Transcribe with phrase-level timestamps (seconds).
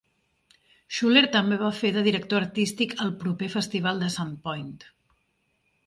[0.99, 4.77] Schuller també va fer de director artístic al proper festival de Sandpoint.